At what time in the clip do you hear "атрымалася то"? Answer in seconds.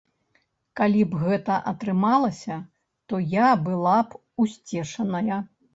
1.73-3.23